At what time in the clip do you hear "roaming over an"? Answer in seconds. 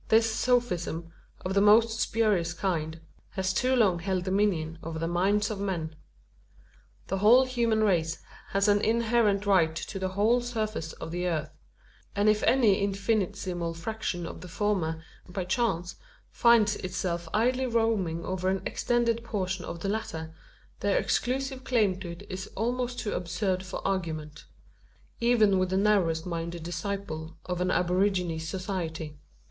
17.67-18.63